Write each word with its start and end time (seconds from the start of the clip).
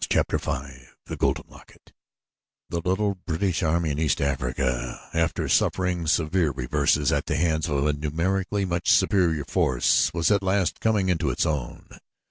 Chapter 0.09 0.39
V 0.39 0.49
The 1.05 1.15
Golden 1.15 1.43
Locket 1.47 1.93
The 2.71 2.79
little 2.83 3.19
British 3.27 3.61
army 3.61 3.91
in 3.91 3.99
East 3.99 4.19
Africa, 4.19 4.99
after 5.13 5.47
suffering 5.47 6.07
severe 6.07 6.49
reverses 6.49 7.11
at 7.11 7.27
the 7.27 7.35
hands 7.35 7.69
of 7.69 7.85
a 7.85 7.93
numerically 7.93 8.65
much 8.65 8.89
superior 8.91 9.45
force, 9.45 10.11
was 10.11 10.31
at 10.31 10.41
last 10.41 10.79
coming 10.79 11.09
into 11.09 11.29
its 11.29 11.45
own. 11.45 11.87